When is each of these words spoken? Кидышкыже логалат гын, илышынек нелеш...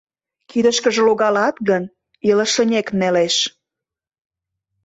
Кидышкыже 0.49 1.01
логалат 1.07 1.55
гын, 1.69 1.83
илышынек 2.29 2.87
нелеш... 2.99 3.35